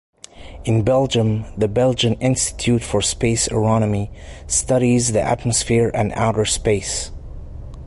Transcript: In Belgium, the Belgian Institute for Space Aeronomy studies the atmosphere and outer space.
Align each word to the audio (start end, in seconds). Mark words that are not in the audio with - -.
In 0.65 0.81
Belgium, 0.83 1.45
the 1.55 1.67
Belgian 1.67 2.15
Institute 2.15 2.81
for 2.81 3.03
Space 3.03 3.47
Aeronomy 3.51 4.09
studies 4.47 5.11
the 5.11 5.21
atmosphere 5.21 5.91
and 5.93 6.11
outer 6.13 6.43
space. 6.45 7.11